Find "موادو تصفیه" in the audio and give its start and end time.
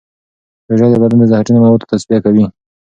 1.63-2.19